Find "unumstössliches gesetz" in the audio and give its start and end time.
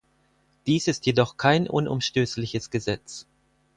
1.69-3.27